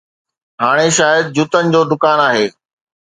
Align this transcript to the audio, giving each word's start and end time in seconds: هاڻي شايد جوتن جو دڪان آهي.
هاڻي 0.61 0.89
شايد 0.97 1.23
جوتن 1.35 1.63
جو 1.73 1.81
دڪان 1.91 2.17
آهي. 2.29 2.45